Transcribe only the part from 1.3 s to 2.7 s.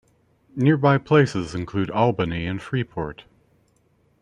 include Albany and